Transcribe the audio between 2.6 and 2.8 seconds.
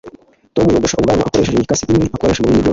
byose